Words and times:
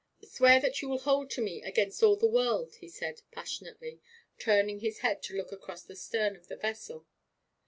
'Swear 0.23 0.59
that 0.59 0.81
you 0.81 0.89
will 0.89 0.97
hold 0.97 1.29
to 1.29 1.43
me 1.43 1.61
against 1.61 2.01
all 2.01 2.15
the 2.15 2.25
world,' 2.25 2.73
he 2.77 2.87
said, 2.89 3.21
passionately, 3.31 4.01
turning 4.39 4.79
his 4.79 5.01
head 5.01 5.21
to 5.21 5.35
look 5.37 5.51
across 5.51 5.83
the 5.83 5.95
stern 5.95 6.35
of 6.35 6.47
the 6.47 6.57
vessel. 6.57 7.05